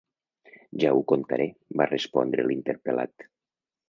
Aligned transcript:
Ja 0.83 0.93
ho 0.99 1.03
contaré- 1.11 1.47
va 1.81 1.87
respondre 1.91 2.47
l'interpel·lat. 2.47 3.27